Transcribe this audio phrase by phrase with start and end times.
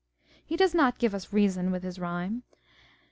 [0.43, 2.41] He does not" give us reason with his rhyme."